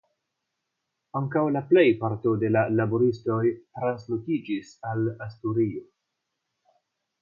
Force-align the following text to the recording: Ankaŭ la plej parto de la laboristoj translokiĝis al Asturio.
Ankaŭ 1.19 1.43
la 1.57 1.61
plej 1.73 1.83
parto 1.99 2.33
de 2.45 2.51
la 2.57 2.65
laboristoj 2.79 3.39
translokiĝis 3.79 4.75
al 4.93 5.09
Asturio. 5.31 5.89